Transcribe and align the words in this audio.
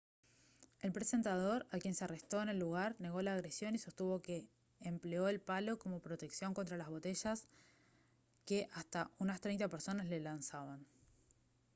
el 0.79 0.91
presentador 0.93 1.67
a 1.69 1.77
quien 1.77 1.93
se 1.93 2.05
arrestó 2.05 2.41
en 2.41 2.49
el 2.49 2.57
lugar 2.57 2.95
negó 2.97 3.21
la 3.21 3.35
agresión 3.35 3.75
y 3.75 3.77
sostuvo 3.77 4.19
que 4.19 4.47
empleó 4.79 5.27
el 5.27 5.39
palo 5.39 5.77
como 5.77 5.99
protección 5.99 6.55
contra 6.55 6.75
las 6.75 6.89
botellas 6.89 7.45
que 8.47 8.67
hasta 8.73 9.11
unas 9.19 9.41
treinta 9.41 9.67
personas 9.67 10.07
le 10.07 10.19
lanzaban 10.19 10.87